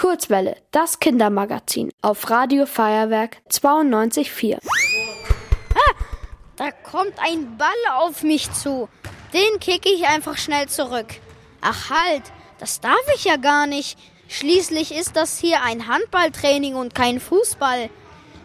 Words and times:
Kurzwelle, 0.00 0.56
das 0.70 0.98
Kindermagazin 0.98 1.92
auf 2.00 2.30
Radio 2.30 2.64
Feuerwerk 2.64 3.36
92.4. 3.50 4.56
Ah, 5.74 5.94
da 6.56 6.70
kommt 6.70 7.12
ein 7.18 7.58
Ball 7.58 7.68
auf 7.98 8.22
mich 8.22 8.50
zu. 8.50 8.88
Den 9.34 9.60
kicke 9.60 9.90
ich 9.90 10.06
einfach 10.06 10.38
schnell 10.38 10.70
zurück. 10.70 11.08
Ach 11.60 11.90
halt, 11.90 12.22
das 12.58 12.80
darf 12.80 12.96
ich 13.14 13.24
ja 13.24 13.36
gar 13.36 13.66
nicht. 13.66 13.98
Schließlich 14.30 14.96
ist 14.96 15.16
das 15.16 15.38
hier 15.38 15.62
ein 15.62 15.86
Handballtraining 15.86 16.76
und 16.76 16.94
kein 16.94 17.20
Fußball. 17.20 17.90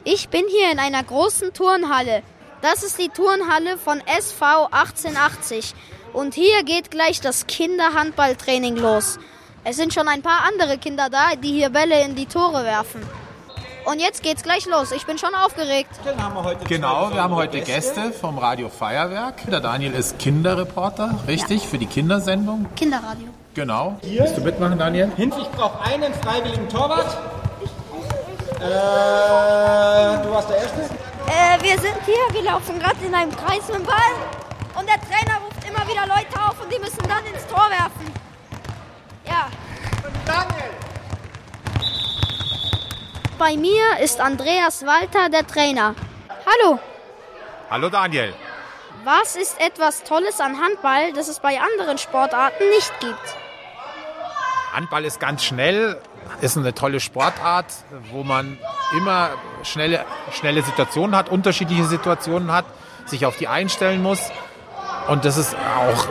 Ich 0.03 0.27
bin 0.27 0.43
hier 0.49 0.73
in 0.73 0.79
einer 0.79 1.03
großen 1.03 1.53
Turnhalle. 1.53 2.21
Das 2.61 2.83
ist 2.83 2.99
die 2.99 3.07
Turnhalle 3.07 3.77
von 3.77 4.01
SV 4.05 4.65
1880. 4.71 5.73
Und 6.11 6.33
hier 6.33 6.63
geht 6.63 6.91
gleich 6.91 7.21
das 7.21 7.47
Kinderhandballtraining 7.47 8.75
los. 8.75 9.19
Es 9.67 9.77
sind 9.77 9.95
schon 9.95 10.07
ein 10.07 10.21
paar 10.21 10.43
andere 10.47 10.77
Kinder 10.77 11.09
da, 11.09 11.35
die 11.35 11.51
hier 11.51 11.71
Bälle 11.71 12.03
in 12.03 12.13
die 12.13 12.27
Tore 12.27 12.63
werfen. 12.63 13.01
Und 13.85 13.99
jetzt 13.99 14.21
geht's 14.21 14.43
gleich 14.43 14.67
los. 14.67 14.91
Ich 14.91 15.07
bin 15.07 15.17
schon 15.17 15.33
aufgeregt. 15.33 15.89
Wir 16.03 16.13
genau, 16.67 17.11
wir 17.11 17.23
haben 17.23 17.33
heute 17.33 17.61
Gäste 17.61 18.11
vom 18.11 18.37
Radio 18.37 18.69
Feuerwerk. 18.69 19.49
Der 19.49 19.61
Daniel 19.61 19.93
ist 19.95 20.19
Kinderreporter, 20.19 21.19
richtig, 21.27 21.63
ja. 21.63 21.67
für 21.67 21.79
die 21.79 21.87
Kindersendung. 21.87 22.67
Kinderradio. 22.75 23.29
Genau. 23.55 23.97
Hier. 24.03 24.21
Willst 24.21 24.37
du 24.37 24.41
mitmachen, 24.41 24.77
Daniel? 24.77 25.11
Hinten, 25.15 25.41
ich 25.41 25.49
brauche 25.49 25.83
einen 25.83 26.13
freiwilligen 26.13 26.69
Torwart. 26.69 27.17
Äh, 28.59 30.23
du 30.23 30.31
warst 30.31 30.49
der 30.49 30.57
Erste? 30.57 30.81
Äh, 30.81 31.63
wir 31.63 31.79
sind 31.79 31.97
hier, 32.05 32.33
wir 32.33 32.43
laufen 32.43 32.77
gerade 32.77 33.03
in 33.03 33.15
einem 33.15 33.35
Kreis 33.35 33.67
mit 33.67 33.79
dem 33.79 33.85
Ball. 33.85 34.13
Und 34.79 34.87
der 34.87 35.01
Trainer 35.01 35.39
ruft 35.43 35.67
immer 35.67 35.87
wieder 35.87 36.05
Leute 36.05 36.39
auf 36.47 36.61
und 36.61 36.71
die 36.71 36.79
müssen 36.79 37.01
dann 37.07 37.25
ins 37.33 37.47
Tor 37.47 37.67
werfen. 37.71 38.13
Ja. 39.27 39.47
Daniel! 40.25 40.71
Bei 43.47 43.57
mir 43.57 43.99
ist 44.03 44.21
Andreas 44.21 44.87
Walter, 44.87 45.29
der 45.29 45.45
Trainer. 45.45 45.93
Hallo. 46.47 46.79
Hallo 47.69 47.89
Daniel. 47.89 48.33
Was 49.03 49.35
ist 49.35 49.61
etwas 49.61 50.03
Tolles 50.03 50.41
an 50.41 50.59
Handball, 50.59 51.13
das 51.13 51.27
es 51.27 51.41
bei 51.41 51.59
anderen 51.59 51.99
Sportarten 51.99 52.67
nicht 52.69 52.91
gibt? 53.01 53.35
Handball 54.73 55.05
ist 55.05 55.19
ganz 55.19 55.43
schnell, 55.43 56.01
ist 56.41 56.57
eine 56.57 56.73
tolle 56.73 56.99
Sportart, 56.99 57.67
wo 58.11 58.23
man 58.23 58.57
immer 58.97 59.29
schnelle, 59.61 60.03
schnelle 60.31 60.63
Situationen 60.63 61.15
hat, 61.15 61.29
unterschiedliche 61.29 61.85
Situationen 61.85 62.51
hat, 62.51 62.65
sich 63.05 63.27
auf 63.27 63.37
die 63.37 63.47
einstellen 63.47 64.01
muss. 64.01 64.31
Und 65.07 65.23
das 65.23 65.37
ist 65.37 65.55
auch 65.55 66.07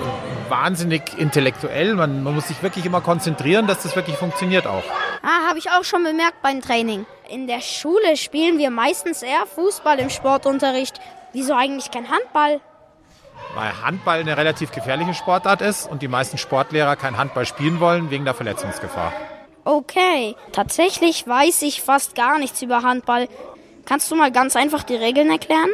wahnsinnig 0.48 1.18
intellektuell. 1.18 1.94
Man, 1.94 2.22
man, 2.22 2.32
muss 2.32 2.46
sich 2.46 2.62
wirklich 2.62 2.86
immer 2.86 3.00
konzentrieren, 3.00 3.66
dass 3.66 3.82
das 3.82 3.96
wirklich 3.96 4.18
funktioniert 4.18 4.68
auch. 4.68 4.84
Ah, 5.24 5.48
habe 5.48 5.58
ich 5.58 5.68
auch 5.72 5.82
schon 5.82 6.04
bemerkt 6.04 6.40
beim 6.40 6.60
Training. 6.60 7.06
In 7.30 7.46
der 7.46 7.62
Schule 7.62 8.18
spielen 8.18 8.58
wir 8.58 8.70
meistens 8.70 9.22
eher 9.22 9.46
Fußball 9.46 9.98
im 9.98 10.10
Sportunterricht. 10.10 11.00
Wieso 11.32 11.54
eigentlich 11.54 11.90
kein 11.90 12.10
Handball? 12.10 12.60
Weil 13.54 13.82
Handball 13.82 14.20
eine 14.20 14.36
relativ 14.36 14.72
gefährliche 14.72 15.14
Sportart 15.14 15.62
ist 15.62 15.90
und 15.90 16.02
die 16.02 16.08
meisten 16.08 16.36
Sportlehrer 16.36 16.96
kein 16.96 17.16
Handball 17.16 17.46
spielen 17.46 17.80
wollen 17.80 18.10
wegen 18.10 18.26
der 18.26 18.34
Verletzungsgefahr. 18.34 19.12
Okay, 19.64 20.36
tatsächlich 20.52 21.26
weiß 21.26 21.62
ich 21.62 21.80
fast 21.80 22.14
gar 22.14 22.38
nichts 22.38 22.60
über 22.60 22.82
Handball. 22.82 23.28
Kannst 23.86 24.10
du 24.10 24.16
mal 24.16 24.30
ganz 24.30 24.54
einfach 24.54 24.82
die 24.82 24.96
Regeln 24.96 25.30
erklären? 25.30 25.70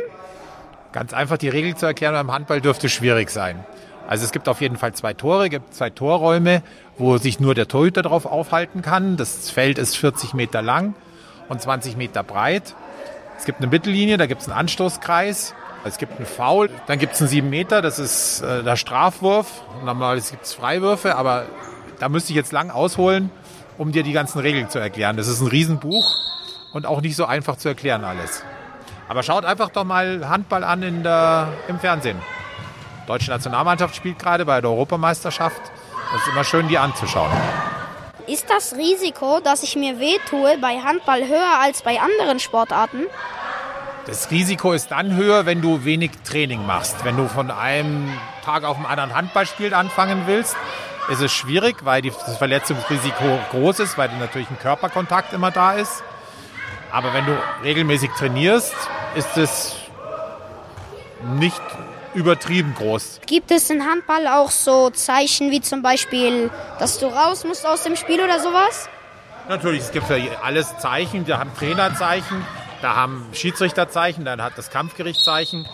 Ganz 0.92 1.12
einfach 1.12 1.36
die 1.36 1.48
Regel 1.48 1.74
zu 1.74 1.86
erklären 1.86 2.14
beim 2.14 2.32
Handball 2.32 2.60
dürfte 2.60 2.88
schwierig 2.88 3.30
sein. 3.30 3.64
Also 4.06 4.24
es 4.24 4.30
gibt 4.30 4.48
auf 4.48 4.60
jeden 4.60 4.76
Fall 4.76 4.94
zwei 4.94 5.14
Tore, 5.14 5.48
gibt 5.50 5.74
zwei 5.74 5.90
Torräume, 5.90 6.62
wo 6.96 7.18
sich 7.18 7.40
nur 7.40 7.56
der 7.56 7.66
Torhüter 7.66 8.02
drauf 8.02 8.24
aufhalten 8.26 8.82
kann. 8.82 9.16
Das 9.16 9.50
Feld 9.50 9.78
ist 9.78 9.96
40 9.96 10.34
Meter 10.34 10.62
lang 10.62 10.94
und 11.50 11.60
20 11.60 11.98
Meter 11.98 12.22
breit. 12.22 12.74
Es 13.36 13.44
gibt 13.44 13.58
eine 13.58 13.66
Mittellinie, 13.66 14.16
da 14.16 14.26
gibt 14.26 14.40
es 14.40 14.48
einen 14.48 14.56
Anstoßkreis. 14.56 15.54
Es 15.84 15.96
gibt 15.96 16.16
einen 16.16 16.26
Foul, 16.26 16.68
dann 16.86 16.98
gibt 16.98 17.14
es 17.14 17.20
einen 17.20 17.28
7 17.28 17.48
Meter, 17.48 17.80
das 17.80 17.98
ist 17.98 18.42
äh, 18.42 18.62
der 18.62 18.76
Strafwurf. 18.76 19.62
Normalerweise 19.82 20.32
gibt 20.32 20.44
es 20.44 20.52
Freiwürfe, 20.52 21.16
aber 21.16 21.46
da 21.98 22.10
müsste 22.10 22.32
ich 22.32 22.36
jetzt 22.36 22.52
lang 22.52 22.70
ausholen, 22.70 23.30
um 23.78 23.90
dir 23.90 24.02
die 24.02 24.12
ganzen 24.12 24.40
Regeln 24.40 24.68
zu 24.68 24.78
erklären. 24.78 25.16
Das 25.16 25.26
ist 25.26 25.40
ein 25.40 25.46
Riesenbuch 25.46 26.16
und 26.72 26.84
auch 26.86 27.00
nicht 27.00 27.16
so 27.16 27.24
einfach 27.24 27.56
zu 27.56 27.68
erklären 27.68 28.04
alles. 28.04 28.44
Aber 29.08 29.22
schaut 29.22 29.46
einfach 29.46 29.70
doch 29.70 29.84
mal 29.84 30.28
Handball 30.28 30.64
an 30.64 30.82
in 30.82 31.02
der, 31.02 31.48
im 31.66 31.80
Fernsehen. 31.80 32.18
Die 33.02 33.06
deutsche 33.06 33.30
Nationalmannschaft 33.30 33.96
spielt 33.96 34.18
gerade 34.18 34.44
bei 34.44 34.60
der 34.60 34.70
Europameisterschaft. 34.70 35.62
Es 36.14 36.22
ist 36.22 36.28
immer 36.28 36.44
schön, 36.44 36.68
die 36.68 36.76
anzuschauen. 36.76 37.30
Ist 38.26 38.50
das 38.50 38.76
Risiko, 38.76 39.40
dass 39.40 39.62
ich 39.62 39.76
mir 39.76 39.98
wehtue, 39.98 40.58
bei 40.58 40.80
Handball 40.80 41.26
höher 41.26 41.58
als 41.60 41.82
bei 41.82 42.00
anderen 42.00 42.38
Sportarten? 42.38 43.06
Das 44.06 44.30
Risiko 44.30 44.72
ist 44.72 44.90
dann 44.90 45.16
höher, 45.16 45.46
wenn 45.46 45.60
du 45.60 45.84
wenig 45.84 46.12
Training 46.24 46.64
machst. 46.66 47.04
Wenn 47.04 47.16
du 47.16 47.28
von 47.28 47.50
einem 47.50 48.10
Tag 48.44 48.64
auf 48.64 48.76
den 48.76 48.86
anderen 48.86 49.14
Handballspiel 49.14 49.74
anfangen 49.74 50.22
willst, 50.26 50.56
ist 51.10 51.20
es 51.20 51.32
schwierig, 51.32 51.84
weil 51.84 52.02
das 52.02 52.38
Verletzungsrisiko 52.38 53.38
groß 53.50 53.80
ist, 53.80 53.98
weil 53.98 54.08
natürlich 54.18 54.50
ein 54.50 54.58
Körperkontakt 54.58 55.32
immer 55.32 55.50
da 55.50 55.72
ist. 55.72 56.02
Aber 56.92 57.12
wenn 57.14 57.26
du 57.26 57.36
regelmäßig 57.62 58.10
trainierst, 58.18 58.74
ist 59.14 59.36
es 59.36 59.76
nicht 61.38 61.60
übertrieben 62.14 62.74
groß. 62.74 63.20
Gibt 63.26 63.50
es 63.50 63.70
in 63.70 63.84
Handball 63.84 64.26
auch 64.26 64.50
so 64.50 64.90
Zeichen 64.90 65.50
wie 65.50 65.60
zum 65.60 65.82
Beispiel, 65.82 66.50
dass 66.78 66.98
du 66.98 67.06
raus 67.06 67.44
musst 67.44 67.66
aus 67.66 67.82
dem 67.82 67.96
Spiel 67.96 68.20
oder 68.20 68.40
sowas? 68.40 68.88
Natürlich, 69.48 69.80
es 69.80 69.92
gibt 69.92 70.08
ja 70.10 70.16
alles 70.42 70.76
Zeichen. 70.78 71.26
Wir 71.26 71.38
haben 71.38 71.50
Trainerzeichen, 71.56 72.44
da 72.82 72.94
haben 72.94 73.26
Schiedsrichterzeichen, 73.32 74.24
dann 74.24 74.42
hat 74.42 74.52
das 74.56 74.70
Kampfgerichtszeichen, 74.70 75.66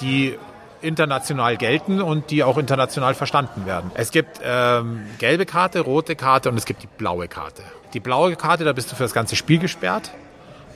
die 0.00 0.38
international 0.80 1.56
gelten 1.56 2.02
und 2.02 2.30
die 2.30 2.44
auch 2.44 2.58
international 2.58 3.14
verstanden 3.14 3.66
werden. 3.66 3.90
Es 3.94 4.10
gibt 4.10 4.40
ähm, 4.44 5.06
gelbe 5.18 5.46
Karte, 5.46 5.80
rote 5.80 6.14
Karte 6.14 6.50
und 6.50 6.58
es 6.58 6.66
gibt 6.66 6.82
die 6.82 6.86
blaue 6.86 7.26
Karte. 7.26 7.62
Die 7.94 8.00
blaue 8.00 8.36
Karte, 8.36 8.64
da 8.64 8.72
bist 8.72 8.92
du 8.92 8.96
für 8.96 9.04
das 9.04 9.14
ganze 9.14 9.34
Spiel 9.34 9.58
gesperrt. 9.58 10.10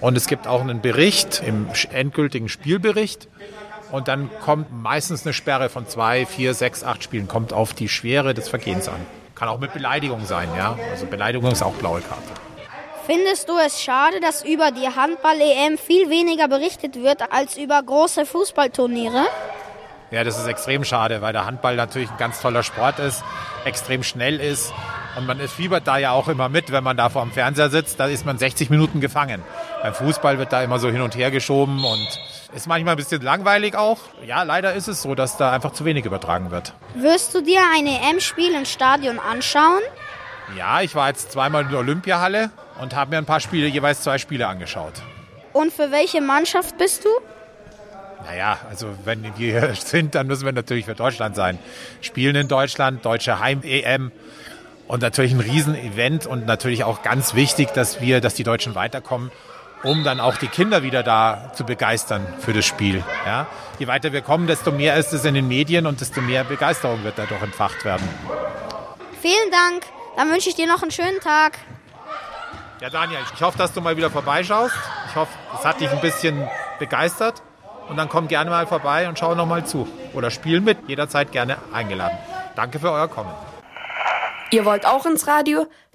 Und 0.00 0.17
es 0.17 0.29
gibt 0.29 0.47
auch 0.47 0.61
einen 0.61 0.81
Bericht 0.81 1.43
im 1.45 1.67
endgültigen 1.93 2.49
Spielbericht. 2.49 3.29
Und 3.91 4.09
dann 4.09 4.31
kommt 4.41 4.72
meistens 4.72 5.25
eine 5.25 5.32
Sperre 5.32 5.69
von 5.69 5.88
zwei, 5.88 6.26
vier, 6.26 6.54
sechs, 6.54 6.84
acht 6.84 7.03
Spielen. 7.03 7.28
Kommt 7.28 7.53
auf 7.53 7.72
die 7.72 7.88
Schwere 7.88 8.34
des 8.34 8.49
Vergehens 8.49 8.88
an. 8.88 9.06
Kann 9.34 9.49
auch 9.49 9.59
mit 9.59 9.72
Beleidigung 9.72 10.25
sein, 10.26 10.49
ja. 10.56 10.76
Also 10.91 11.06
Beleidigung 11.06 11.50
ist 11.50 11.62
auch 11.62 11.75
blaue 11.75 12.00
Karte. 12.00 12.22
Findest 13.06 13.49
du 13.49 13.56
es 13.56 13.81
schade, 13.81 14.21
dass 14.21 14.44
über 14.44 14.71
die 14.71 14.88
Handball-EM 14.88 15.78
viel 15.78 16.10
weniger 16.10 16.49
berichtet 16.49 16.97
wird 16.97 17.32
als 17.32 17.56
über 17.56 17.82
große 17.82 18.26
Fußballturniere? 18.26 19.25
Ja, 20.10 20.25
das 20.25 20.38
ist 20.38 20.47
extrem 20.47 20.84
schade, 20.84 21.22
weil 21.22 21.32
der 21.32 21.47
Handball 21.47 21.76
natürlich 21.76 22.10
ein 22.10 22.19
ganz 22.19 22.41
toller 22.41 22.62
Sport 22.62 22.99
ist, 22.99 23.22
extrem 23.65 24.03
schnell 24.03 24.41
ist 24.41 24.72
und 25.19 25.26
man 25.26 25.38
fiebert 25.49 25.87
da 25.87 25.99
ja 25.99 26.12
auch 26.12 26.28
immer 26.28 26.49
mit, 26.49 26.70
wenn 26.70 26.84
man 26.84 26.97
da 26.97 27.09
vor 27.09 27.22
dem 27.22 27.32
Fernseher 27.32 27.70
sitzt, 27.70 27.99
da 27.99 28.06
ist 28.06 28.25
man 28.25 28.38
60 28.38 28.70
Minuten 28.70 29.00
gefangen. 29.00 29.43
Beim 29.82 29.93
Fußball 29.93 30.38
wird 30.38 30.53
da 30.53 30.62
immer 30.62 30.78
so 30.78 30.91
hin 30.91 31.00
und 31.00 31.16
her 31.16 31.31
geschoben 31.31 31.84
und 31.84 32.09
ist 32.55 32.67
manchmal 32.67 32.95
ein 32.95 32.97
bisschen 32.97 33.23
langweilig 33.23 33.77
auch. 33.77 33.99
Ja, 34.27 34.43
leider 34.43 34.75
ist 34.75 34.89
es 34.89 35.03
so, 35.03 35.15
dass 35.15 35.37
da 35.37 35.53
einfach 35.53 35.73
zu 35.73 35.85
wenig 35.85 36.05
übertragen 36.05 36.51
wird. 36.51 36.73
Wirst 36.95 37.35
du 37.35 37.43
dir 37.43 37.61
ein 37.77 37.87
EM-Spiel 37.87 38.55
im 38.55 38.65
Stadion 38.65 39.19
anschauen? 39.19 39.83
Ja, 40.57 40.81
ich 40.81 40.95
war 40.95 41.09
jetzt 41.09 41.33
zweimal 41.33 41.65
in 41.65 41.71
der 41.71 41.81
Olympiahalle 41.81 42.51
und 42.81 42.95
habe 42.95 43.11
mir 43.11 43.19
ein 43.19 43.27
paar 43.27 43.41
Spiele, 43.41 43.67
jeweils 43.67 44.03
zwei 44.03 44.19
Spiele 44.19 44.47
angeschaut. 44.47 44.95
Und 45.53 45.73
für 45.73 45.91
welche 45.91 46.21
Mannschaft 46.21 46.79
bist 46.79 47.05
du? 47.05 47.09
Naja, 48.25 48.59
also 48.69 48.89
wenn 49.05 49.23
wir 49.23 49.33
hier 49.35 49.75
sind, 49.79 50.15
dann 50.15 50.27
müssen 50.27 50.45
wir 50.45 50.53
natürlich 50.53 50.87
für 50.87 50.95
Deutschland 50.95 51.37
sein. 51.37 51.59
Spielen 52.01 52.37
in 52.37 52.49
Deutschland, 52.49 53.05
deutsche 53.05 53.41
Heim-EM 53.41 54.11
und 54.87 55.03
natürlich 55.03 55.33
ein 55.33 55.41
Riesenevent 55.41 56.27
und 56.27 56.47
natürlich 56.47 56.85
auch 56.85 57.03
ganz 57.03 57.35
wichtig, 57.35 57.69
dass 57.75 58.01
wir, 58.01 58.21
dass 58.21 58.35
die 58.35 58.45
Deutschen 58.45 58.75
weiterkommen, 58.75 59.31
um 59.83 60.05
dann 60.05 60.21
auch 60.21 60.37
die 60.37 60.49
Kinder 60.49 60.83
wieder 60.83 61.03
da 61.03 61.53
zu 61.55 61.65
begeistern 61.65 62.27
für 62.41 62.53
das 62.53 62.67
Spiel. 62.67 63.05
Ja? 63.27 63.47
Je 63.79 63.87
weiter 63.87 64.13
wir 64.13 64.23
kommen, 64.23 64.47
desto 64.47 64.73
mehr 64.73 64.97
ist 64.97 65.13
es 65.13 65.25
in 65.25 65.35
den 65.35 65.49
Medien 65.49 65.87
und 65.87 66.01
desto 66.01 66.21
mehr 66.21 66.45
Begeisterung 66.45 67.05
wird 67.05 67.19
dadurch 67.19 67.43
entfacht 67.43 67.85
werden. 67.85 68.09
Vielen 69.21 69.51
Dank. 69.51 69.85
Dann 70.17 70.31
wünsche 70.31 70.49
ich 70.49 70.57
dir 70.57 70.67
noch 70.67 70.83
einen 70.83 70.91
schönen 70.91 71.21
Tag. 71.21 71.59
Ja, 72.81 72.91
Daniel, 72.91 73.21
ich 73.35 73.43
hoffe, 73.43 73.59
dass 73.59 73.73
du 73.73 73.81
mal 73.81 73.97
wieder 73.97 74.11
vorbeischaust. 74.11 74.75
Ich 75.09 75.17
hoffe, 75.17 75.33
es 75.59 75.65
hat 75.65 75.81
dich 75.81 75.91
ein 75.91 76.01
bisschen 76.01 76.49
begeistert. 76.79 77.43
Und 77.89 77.97
dann 77.97 78.09
komm 78.09 78.29
gerne 78.29 78.51
mal 78.51 78.67
vorbei 78.67 79.09
und 79.09 79.19
schau 79.19 79.35
noch 79.35 79.47
mal 79.47 79.65
zu. 79.65 79.89
Oder 80.13 80.31
spiel 80.31 80.61
mit, 80.61 80.89
jederzeit 80.89 81.33
gerne 81.33 81.57
eingeladen. 81.73 82.19
Danke 82.55 82.79
für 82.79 82.91
euer 82.93 83.09
Kommen. 83.09 83.33
Ihr 84.51 84.65
wollt 84.65 84.87
auch 84.87 85.07
ins 85.07 85.27
Radio? 85.27 85.67